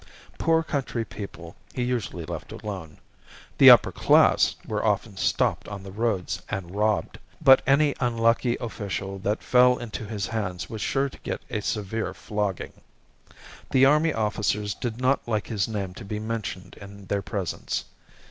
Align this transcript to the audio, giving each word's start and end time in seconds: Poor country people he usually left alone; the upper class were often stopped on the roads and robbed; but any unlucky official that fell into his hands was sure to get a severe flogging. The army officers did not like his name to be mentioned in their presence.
Poor 0.39 0.63
country 0.63 1.05
people 1.05 1.55
he 1.75 1.83
usually 1.83 2.25
left 2.25 2.51
alone; 2.51 2.97
the 3.59 3.69
upper 3.69 3.91
class 3.91 4.55
were 4.65 4.83
often 4.83 5.15
stopped 5.15 5.67
on 5.67 5.83
the 5.83 5.91
roads 5.91 6.41
and 6.49 6.73
robbed; 6.75 7.19
but 7.39 7.61
any 7.67 7.93
unlucky 7.99 8.57
official 8.59 9.19
that 9.19 9.43
fell 9.43 9.77
into 9.77 10.03
his 10.03 10.25
hands 10.25 10.67
was 10.67 10.81
sure 10.81 11.07
to 11.07 11.19
get 11.19 11.43
a 11.51 11.61
severe 11.61 12.15
flogging. 12.15 12.73
The 13.69 13.85
army 13.85 14.11
officers 14.11 14.73
did 14.73 14.99
not 14.99 15.27
like 15.27 15.45
his 15.45 15.67
name 15.67 15.93
to 15.93 16.03
be 16.03 16.17
mentioned 16.19 16.77
in 16.81 17.05
their 17.05 17.21
presence. 17.21 17.85